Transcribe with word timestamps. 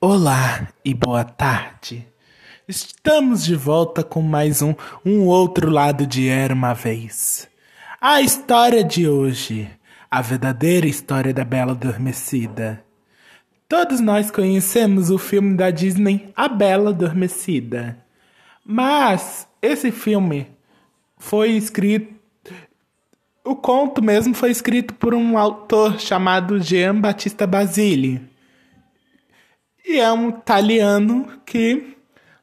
Olá 0.00 0.68
e 0.84 0.94
boa 0.94 1.24
tarde. 1.24 2.06
Estamos 2.68 3.44
de 3.44 3.56
volta 3.56 4.04
com 4.04 4.22
mais 4.22 4.62
um 4.62 4.72
Um 5.04 5.26
Outro 5.26 5.68
Lado 5.68 6.06
de 6.06 6.28
Era 6.28 6.54
uma 6.54 6.72
Vez. 6.72 7.48
A 8.00 8.20
história 8.22 8.84
de 8.84 9.08
hoje, 9.08 9.68
a 10.08 10.22
verdadeira 10.22 10.86
história 10.86 11.34
da 11.34 11.44
Bela 11.44 11.72
Adormecida. 11.72 12.80
Todos 13.68 13.98
nós 13.98 14.30
conhecemos 14.30 15.10
o 15.10 15.18
filme 15.18 15.56
da 15.56 15.68
Disney 15.72 16.32
A 16.36 16.46
Bela 16.46 16.90
Adormecida. 16.90 17.98
Mas 18.64 19.48
esse 19.60 19.90
filme 19.90 20.46
foi 21.16 21.50
escrito. 21.56 22.14
O 23.44 23.56
conto 23.56 24.00
mesmo 24.00 24.32
foi 24.32 24.52
escrito 24.52 24.94
por 24.94 25.12
um 25.12 25.36
autor 25.36 25.98
chamado 25.98 26.60
Jean 26.60 27.00
Battista 27.00 27.48
Basile. 27.48 28.37
E 29.88 29.98
é 29.98 30.12
um 30.12 30.28
italiano 30.28 31.40
que 31.46 31.96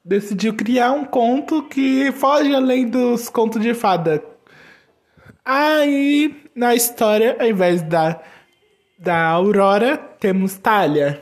decidiu 0.04 0.56
criar 0.56 0.94
um 0.94 1.06
conto 1.06 1.62
que 1.62 2.12
foge 2.12 2.56
além 2.56 2.90
dos 2.90 3.30
contos 3.30 3.62
de 3.62 3.72
fada. 3.76 4.26
Aí, 5.46 6.44
na 6.56 6.74
história, 6.74 7.38
ao 7.40 7.46
invés 7.46 7.84
da, 7.84 8.20
da 8.98 9.28
Aurora, 9.28 9.96
temos 9.96 10.58
Talha. 10.58 11.22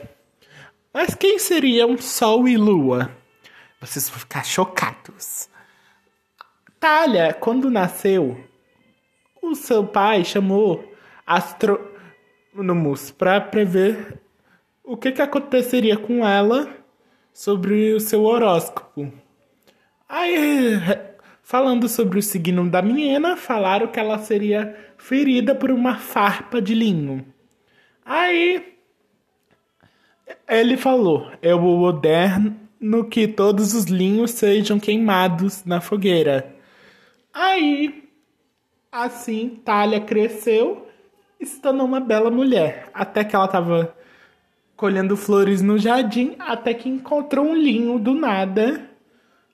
Mas 0.94 1.14
quem 1.14 1.38
seriam 1.38 1.98
Sol 1.98 2.48
e 2.48 2.56
Lua? 2.56 3.10
Vocês 3.78 4.08
vão 4.08 4.18
ficar 4.18 4.46
chocados. 4.46 5.50
Talha, 6.80 7.34
quando 7.34 7.68
nasceu, 7.68 8.42
o 9.42 9.54
seu 9.54 9.86
pai 9.86 10.24
chamou 10.24 10.90
astrônomos 11.26 13.10
para 13.10 13.42
prever 13.42 14.23
o 14.84 14.96
que, 14.96 15.10
que 15.10 15.22
aconteceria 15.22 15.96
com 15.96 16.26
ela 16.26 16.68
sobre 17.32 17.94
o 17.94 18.00
seu 18.00 18.22
horóscopo. 18.22 19.10
Aí, 20.06 20.78
falando 21.42 21.88
sobre 21.88 22.18
o 22.18 22.22
signo 22.22 22.68
da 22.68 22.82
menina, 22.82 23.36
falaram 23.36 23.88
que 23.88 23.98
ela 23.98 24.18
seria 24.18 24.76
ferida 24.98 25.54
por 25.54 25.70
uma 25.70 25.96
farpa 25.96 26.60
de 26.60 26.74
linho. 26.74 27.26
Aí, 28.04 28.76
ele 30.46 30.76
falou: 30.76 31.32
Eu 31.40 31.58
vou 31.58 31.80
ordenar 31.80 32.40
que 33.10 33.26
todos 33.26 33.72
os 33.72 33.86
linhos 33.86 34.32
sejam 34.32 34.78
queimados 34.78 35.64
na 35.64 35.80
fogueira. 35.80 36.54
Aí, 37.32 38.10
assim, 38.92 39.60
Talia 39.64 40.00
cresceu 40.00 40.86
e 41.40 41.46
tornou 41.46 41.86
uma 41.86 41.98
bela 41.98 42.30
mulher. 42.30 42.90
Até 42.92 43.24
que 43.24 43.34
ela 43.34 43.46
estava 43.46 43.96
colhendo 44.84 45.16
flores 45.16 45.62
no 45.62 45.78
jardim 45.78 46.36
até 46.38 46.74
que 46.74 46.90
encontrou 46.90 47.46
um 47.46 47.56
linho 47.56 47.98
do 47.98 48.12
nada. 48.12 48.86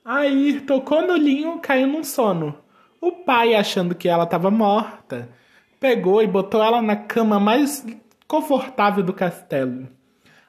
Aí 0.05 0.61
tocou 0.63 1.07
no 1.07 1.15
linho, 1.15 1.61
caiu 1.61 1.87
num 1.87 2.03
sono. 2.03 2.59
O 3.01 3.13
pai, 3.13 3.55
achando 3.55 3.95
que 3.95 4.09
ela 4.09 4.25
estava 4.25 4.51
morta, 4.51 5.29
pegou 5.79 6.21
e 6.21 6.27
botou 6.27 6.61
ela 6.61 6.83
na 6.83 6.97
cama 6.97 7.39
mais 7.39 7.87
confortável 8.27 9.05
do 9.05 9.13
castelo. 9.13 9.87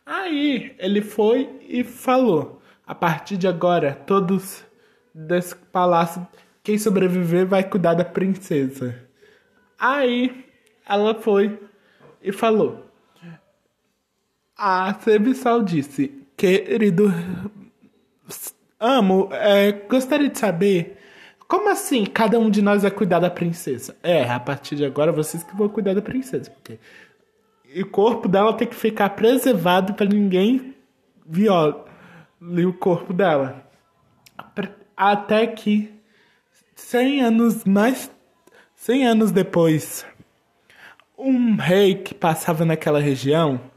Aí 0.04 0.76
ele 0.80 1.04
foi 1.04 1.48
e 1.70 1.84
falou: 1.84 2.60
A 2.84 2.96
partir 2.96 3.38
de 3.38 3.48
agora, 3.48 3.94
todos 4.08 4.66
desse 5.14 5.56
palácio, 5.56 6.28
quem 6.64 6.80
sobreviver 6.80 7.46
vai 7.46 7.64
cuidar 7.64 7.94
da 7.94 8.04
princesa. 8.04 9.00
Aí 9.78 10.44
ela 10.90 11.14
foi 11.14 11.60
e 12.20 12.32
falou: 12.32 12.91
a 14.62 14.94
Serviçal 14.94 15.64
disse: 15.64 16.12
Querido, 16.38 17.12
amo, 18.80 19.28
é, 19.32 19.72
gostaria 19.72 20.30
de 20.30 20.38
saber. 20.38 21.00
Como 21.48 21.68
assim 21.68 22.06
cada 22.06 22.40
um 22.40 22.50
de 22.50 22.62
nós 22.62 22.84
vai 22.84 22.92
cuidar 22.92 23.20
da 23.20 23.30
princesa? 23.30 23.98
É, 24.04 24.24
a 24.30 24.40
partir 24.40 24.76
de 24.76 24.86
agora 24.86 25.12
vocês 25.12 25.44
que 25.44 25.56
vão 25.58 25.68
cuidar 25.68 25.96
da 25.96 26.02
princesa. 26.02 26.52
Porque 26.52 26.80
o 27.76 27.88
corpo 27.88 28.30
dela 28.30 28.54
tem 28.54 28.68
que 28.68 28.76
ficar 28.76 29.10
preservado 29.10 29.96
para 29.96 30.06
ninguém 30.06 30.76
viole 31.26 32.66
o 32.66 32.74
corpo 32.74 33.12
dela. 33.12 33.68
Até 34.96 35.48
que 35.48 35.92
100 36.76 37.22
anos 37.22 37.66
mais 37.66 38.12
100 38.76 39.08
anos 39.08 39.32
depois, 39.32 40.06
um 41.18 41.56
rei 41.56 41.96
que 41.96 42.14
passava 42.16 42.64
naquela 42.64 43.00
região 43.00 43.71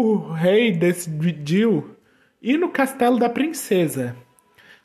o 0.00 0.32
rei 0.32 0.70
decidiu 0.70 1.96
ir 2.40 2.56
no 2.56 2.68
castelo 2.68 3.18
da 3.18 3.28
princesa. 3.28 4.16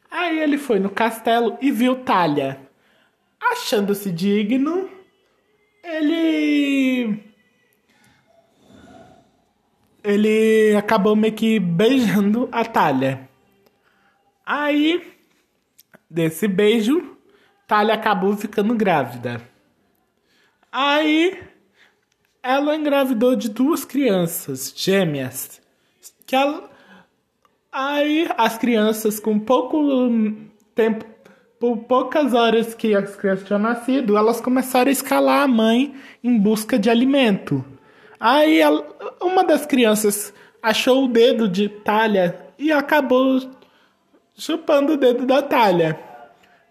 Aí 0.09 0.39
ele 0.39 0.57
foi 0.57 0.79
no 0.79 0.89
castelo 0.89 1.55
e 1.61 1.69
viu 1.69 2.03
Talha. 2.03 2.59
Achando-se 3.39 4.11
digno, 4.11 4.89
ele. 5.83 7.23
Ele 10.03 10.75
acabou 10.75 11.15
meio 11.15 11.33
que 11.33 11.59
beijando 11.59 12.49
a 12.51 12.65
Talha. 12.65 13.29
Aí, 14.43 15.13
desse 16.09 16.47
beijo, 16.47 17.15
Talha 17.67 17.93
acabou 17.93 18.35
ficando 18.35 18.73
grávida. 18.73 19.41
Aí 20.71 21.52
ela 22.43 22.75
engravidou 22.75 23.37
de 23.37 23.49
duas 23.49 23.85
crianças 23.85 24.73
gêmeas. 24.75 25.61
Que 26.27 26.35
ela... 26.35 26.69
Aí 27.71 28.29
as 28.37 28.57
crianças, 28.57 29.19
com 29.19 29.39
pouco 29.39 29.81
tempo, 30.75 31.05
por 31.57 31.77
poucas 31.77 32.33
horas 32.33 32.75
que 32.75 32.93
as 32.93 33.15
crianças 33.15 33.47
tinham 33.47 33.59
nascido, 33.59 34.17
elas 34.17 34.41
começaram 34.41 34.89
a 34.89 34.91
escalar 34.91 35.43
a 35.43 35.47
mãe 35.47 35.95
em 36.21 36.37
busca 36.37 36.77
de 36.77 36.89
alimento. 36.89 37.63
Aí 38.19 38.59
ela... 38.59 38.85
uma 39.21 39.43
das 39.43 39.65
crianças 39.65 40.33
achou 40.61 41.05
o 41.05 41.07
dedo 41.07 41.47
de 41.47 41.69
talha 41.69 42.37
e 42.59 42.71
acabou 42.71 43.39
chupando 44.35 44.93
o 44.93 44.97
dedo 44.97 45.25
da 45.25 45.41
talha, 45.41 45.99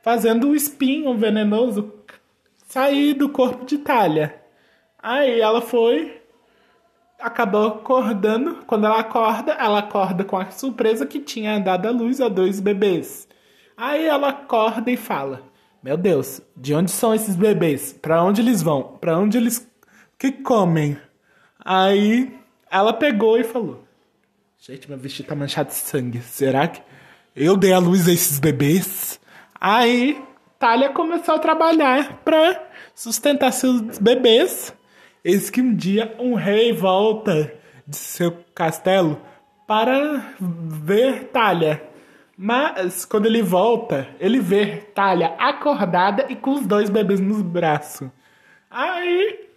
fazendo 0.03 0.51
o 0.51 0.55
espinho 0.55 1.17
venenoso 1.17 1.93
sair 2.67 3.15
do 3.15 3.29
corpo 3.29 3.65
de 3.65 3.79
talha. 3.79 4.42
Aí 5.03 5.41
ela 5.41 5.61
foi, 5.61 6.23
acabou 7.19 7.67
acordando. 7.67 8.63
Quando 8.67 8.87
ela 8.87 9.01
acorda, 9.01 9.53
ela 9.53 9.81
acorda 9.81 10.23
com 10.23 10.37
a 10.37 10.51
surpresa 10.51 11.05
que 11.05 11.19
tinha 11.19 11.59
dado 11.59 11.87
à 11.87 11.91
luz 11.91 12.21
a 12.21 12.29
dois 12.29 12.61
bebês. 12.61 13.27
Aí 13.77 14.07
ela 14.07 14.29
acorda 14.29 14.91
e 14.91 14.97
fala: 14.97 15.43
Meu 15.83 15.97
Deus, 15.97 16.41
de 16.57 16.75
onde 16.75 16.91
são 16.91 17.13
esses 17.13 17.35
bebês? 17.35 17.93
Para 17.93 18.23
onde 18.23 18.41
eles 18.41 18.63
vão? 18.63 18.97
Para 19.01 19.19
onde 19.19 19.39
eles 19.39 19.69
que 20.17 20.31
comem? 20.31 20.97
Aí 21.65 22.39
ela 22.71 22.93
pegou 22.93 23.37
e 23.39 23.45
falou: 23.45 23.83
Gente, 24.59 24.89
meu 24.89 24.99
vestido 24.99 25.29
tá 25.29 25.35
manchado 25.35 25.71
de 25.71 25.75
sangue. 25.75 26.23
Será 26.23 26.69
que 26.69 26.81
eu 27.35 27.57
dei 27.57 27.73
a 27.73 27.79
luz 27.79 28.07
a 28.07 28.13
esses 28.13 28.39
bebês? 28.39 29.19
Aí 29.61 30.23
Talia 30.61 30.91
começou 30.91 31.35
a 31.35 31.39
trabalhar 31.41 32.21
para 32.25 32.69
sustentar 32.95 33.53
seus 33.53 33.99
bebês. 33.99 34.73
Eis 35.25 35.51
que 35.51 35.61
um 35.61 35.73
dia 35.73 36.17
um 36.19 36.35
rei 36.35 36.73
volta 36.73 37.55
de 37.87 37.97
seu 37.97 38.39
castelo 38.53 39.21
para 39.69 40.35
ver 40.41 41.29
Talha. 41.29 41.81
Mas 42.37 43.05
quando 43.05 43.27
ele 43.27 43.41
volta, 43.41 44.09
ele 44.19 44.41
vê 44.41 44.79
Talha 44.93 45.37
acordada 45.39 46.27
e 46.29 46.35
com 46.35 46.55
os 46.55 46.67
dois 46.67 46.91
bebês 46.91 47.21
nos 47.21 47.41
braços. 47.41 48.09
Aí 48.69 49.49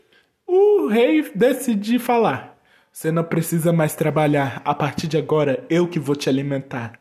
o 0.46 0.86
rei 0.88 1.24
decide 1.34 1.98
falar: 1.98 2.56
Você 2.92 3.12
não 3.12 3.24
precisa 3.24 3.74
mais 3.74 3.96
trabalhar, 3.96 4.62
a 4.64 4.76
partir 4.76 5.08
de 5.08 5.18
agora 5.18 5.66
eu 5.68 5.88
que 5.88 5.98
vou 5.98 6.16
te 6.16 6.30
alimentar. 6.30 7.00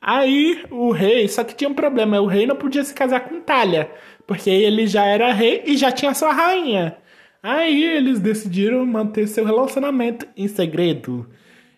Aí 0.00 0.64
o 0.70 0.92
rei, 0.92 1.26
só 1.26 1.42
que 1.42 1.54
tinha 1.56 1.68
um 1.68 1.74
problema: 1.74 2.20
o 2.20 2.26
rei 2.26 2.46
não 2.46 2.54
podia 2.54 2.84
se 2.84 2.94
casar 2.94 3.20
com 3.20 3.40
Talha, 3.40 3.90
porque 4.24 4.50
ele 4.50 4.86
já 4.86 5.04
era 5.04 5.32
rei 5.32 5.64
e 5.66 5.76
já 5.76 5.90
tinha 5.90 6.14
sua 6.14 6.32
rainha. 6.32 6.96
Aí 7.44 7.84
eles 7.84 8.20
decidiram 8.20 8.86
manter 8.86 9.28
seu 9.28 9.44
relacionamento 9.44 10.26
em 10.34 10.48
segredo. 10.48 11.28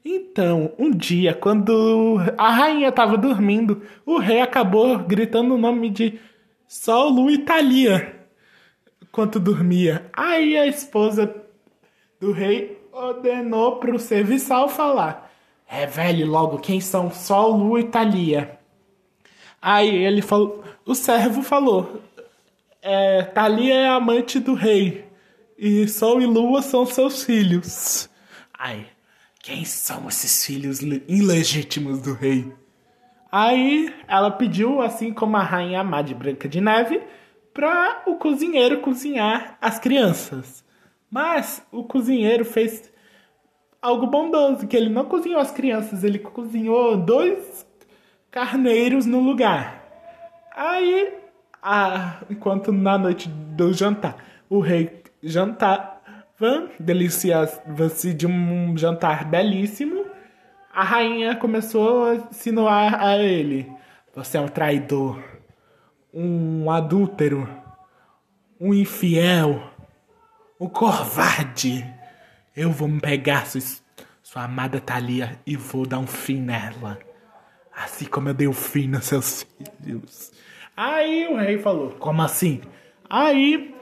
Então, 0.05 0.73
um 0.79 0.93
dia, 0.93 1.35
quando 1.35 2.19
a 2.39 2.51
rainha 2.51 2.89
estava 2.89 3.19
dormindo, 3.19 3.83
o 4.07 4.17
rei 4.17 4.41
acabou 4.41 4.97
gritando 5.01 5.57
o 5.57 5.59
nome 5.59 5.91
de 5.91 6.21
Sol, 6.69 7.11
Lu 7.11 7.29
e 7.29 7.39
Thalia 7.39 8.15
enquanto 9.03 9.41
dormia. 9.41 10.09
Aí 10.13 10.57
a 10.57 10.69
esposa 10.69 11.35
do 12.21 12.31
rei 12.31 12.81
ordenou 12.93 13.81
para 13.81 13.93
o 13.93 13.99
serviçal 13.99 14.69
falar: 14.69 15.33
Revele 15.65 16.25
logo 16.25 16.59
quem 16.59 16.81
são 16.81 17.11
Sol, 17.11 17.57
Lu 17.57 17.77
e 17.77 17.83
Thalia. 17.83 18.57
Aí 19.61 19.89
ele 19.89 20.23
falou, 20.23 20.63
o 20.85 20.95
servo 20.95 21.43
falou: 21.43 22.03
é, 22.81 23.23
Thalia 23.23 23.75
é 23.75 23.89
amante 23.89 24.39
do 24.39 24.55
rei. 24.55 25.07
E 25.59 25.89
Sol 25.89 26.21
e 26.21 26.27
Lua 26.27 26.61
são 26.63 26.85
seus 26.85 27.23
filhos. 27.25 28.11
Ai, 28.59 28.87
Quem 29.43 29.65
são 29.65 30.09
esses 30.09 30.45
filhos 30.45 30.81
ilegítimos 30.83 32.01
do 32.03 32.13
rei? 32.15 32.53
Aí 33.31 33.95
ela 34.09 34.31
pediu, 34.31 34.81
assim 34.83 35.13
como 35.13 35.37
a 35.37 35.43
rainha 35.43 35.85
má 35.85 36.03
de 36.03 36.15
Branca 36.15 36.49
de 36.49 36.61
Neve, 36.61 37.01
para 37.55 38.03
o 38.07 38.17
cozinheiro 38.17 38.81
cozinhar 38.81 39.57
as 39.61 39.79
crianças. 39.79 40.65
Mas 41.11 41.63
o 41.71 41.85
cozinheiro 41.85 42.45
fez 42.45 42.93
algo 43.81 44.07
bondoso, 44.09 44.67
que 44.67 44.77
ele 44.77 44.89
não 44.91 45.05
cozinhou 45.05 45.41
as 45.41 45.53
crianças, 45.53 46.03
ele 46.03 46.19
cozinhou 46.19 46.97
dois 46.97 47.65
carneiros 48.31 49.07
no 49.07 49.21
lugar. 49.21 49.83
Aí, 50.55 51.15
a, 51.63 52.19
enquanto 52.29 52.73
na 52.73 52.99
noite 52.99 53.29
do 53.29 53.73
jantar, 53.73 54.17
o 54.51 54.59
rei 54.61 55.06
jantava, 55.27 56.71
delicioso 56.79 58.15
de 58.15 58.27
um 58.27 58.77
jantar 58.77 59.25
belíssimo, 59.25 60.07
a 60.73 60.85
rainha 60.85 61.35
começou 61.35 62.05
a 62.05 62.15
insinuar 62.17 63.03
a 63.03 63.17
ele: 63.17 63.71
Você 64.15 64.37
é 64.37 64.41
um 64.41 64.49
traidor, 64.49 65.23
um 66.13 66.71
adúltero, 66.71 67.49
um 68.61 68.73
infiel, 68.73 69.63
um 70.61 70.69
covarde. 70.69 71.85
Eu 72.55 72.71
vou 72.71 72.89
me 72.89 73.01
pegar 73.01 73.47
sua, 73.47 73.61
sua 74.23 74.45
amada 74.45 74.81
Thalia 74.81 75.39
e 75.47 75.57
vou 75.57 75.87
dar 75.87 75.99
um 75.99 76.07
fim 76.07 76.41
nela. 76.41 76.99
Assim 77.75 78.07
como 78.07 78.29
eu 78.29 78.35
dei 78.35 78.47
o 78.47 78.51
um 78.51 78.55
fim 78.55 78.87
nos 78.87 79.05
seus 79.07 79.47
filhos. 79.83 80.33
Aí 80.77 81.27
o 81.29 81.37
rei 81.37 81.59
falou: 81.59 81.93
Como 81.93 82.23
assim? 82.23 82.61
Aí 83.09 83.75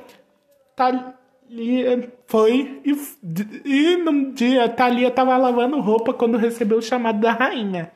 Thalia 1.48 2.12
foi 2.26 2.80
e, 2.84 2.92
e 3.64 3.96
num 3.96 4.32
dia 4.32 4.68
Thalia 4.68 5.08
estava 5.08 5.36
lavando 5.36 5.80
roupa 5.80 6.12
quando 6.12 6.38
recebeu 6.38 6.78
o 6.78 6.82
chamado 6.82 7.20
da 7.20 7.32
rainha. 7.32 7.92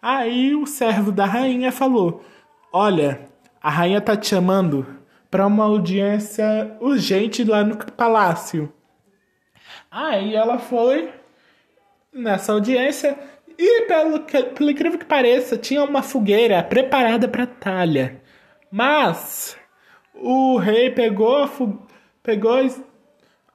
Aí 0.00 0.54
o 0.54 0.66
servo 0.66 1.10
da 1.10 1.24
rainha 1.24 1.72
falou: 1.72 2.24
Olha, 2.72 3.20
a 3.62 3.70
rainha 3.70 4.00
tá 4.00 4.16
te 4.16 4.28
chamando 4.28 4.86
para 5.30 5.46
uma 5.46 5.64
audiência 5.64 6.76
urgente 6.80 7.44
lá 7.44 7.64
no 7.64 7.76
palácio. 7.92 8.72
Aí 9.90 10.34
ela 10.34 10.58
foi 10.58 11.10
nessa 12.12 12.52
audiência 12.52 13.18
e, 13.58 13.82
pelo, 13.82 14.20
que, 14.20 14.42
pelo 14.42 14.70
incrível 14.70 14.98
que 14.98 15.04
pareça, 15.04 15.56
tinha 15.56 15.82
uma 15.82 16.02
fogueira 16.02 16.62
preparada 16.62 17.26
para 17.26 17.46
Talha. 17.46 18.20
Mas 18.70 19.56
o 20.14 20.58
rei 20.58 20.90
pegou 20.90 21.42
a, 21.42 21.50
pegou 22.28 22.60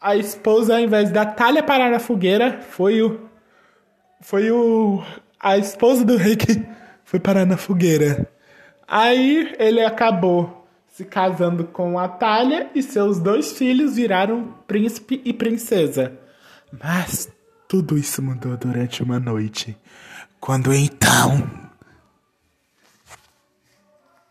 a 0.02 0.16
esposa, 0.16 0.74
ao 0.74 0.80
invés 0.80 1.12
da 1.12 1.28
talha 1.28 1.62
parar 1.62 1.92
na 1.92 2.00
fogueira, 2.00 2.60
foi 2.60 3.04
o. 3.04 3.20
Foi 4.20 4.50
o. 4.50 5.04
A 5.40 5.60
esposa 5.60 6.04
do 6.04 6.18
rei 6.18 6.36
que 6.36 6.60
foi 7.06 7.20
parar 7.20 7.46
na 7.46 7.56
fogueira. 7.56 8.28
Aí 8.88 9.54
ele 9.60 9.86
acabou 9.86 10.66
se 10.88 11.06
casando 11.06 11.66
com 11.66 12.00
a 12.00 12.08
Talha 12.08 12.72
e 12.74 12.82
seus 12.82 13.20
dois 13.20 13.52
filhos 13.52 13.96
viraram 13.96 14.56
príncipe 14.66 15.22
e 15.24 15.32
princesa. 15.32 16.12
Mas 16.72 17.32
tudo 17.68 17.96
isso 17.96 18.24
mudou 18.24 18.58
durante 18.58 19.04
uma 19.04 19.20
noite. 19.20 19.78
Quando 20.40 20.74
então 20.74 21.63